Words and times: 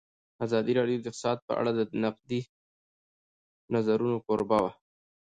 ازادي 0.45 0.73
راډیو 0.79 0.99
د 1.01 1.05
اقتصاد 1.09 1.37
په 1.47 1.53
اړه 1.59 1.71
د 1.75 1.81
نقدي 2.03 2.41
نظرونو 3.73 4.17
کوربه 4.25 4.57
وه. 4.63 4.71